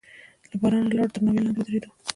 له 0.49 0.55
بارانه 0.61 0.91
لاړو، 0.97 1.13
تر 1.13 1.19
ناوې 1.25 1.41
لاندې 1.45 1.59
ودرېدو. 1.61 1.89